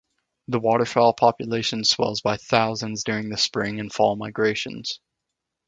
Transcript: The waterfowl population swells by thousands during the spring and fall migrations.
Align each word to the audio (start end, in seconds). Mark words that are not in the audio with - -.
The 0.47 0.59
waterfowl 0.59 1.13
population 1.13 1.83
swells 1.83 2.21
by 2.21 2.37
thousands 2.37 3.03
during 3.03 3.29
the 3.29 3.37
spring 3.37 3.79
and 3.79 3.93
fall 3.93 4.15
migrations. 4.15 4.99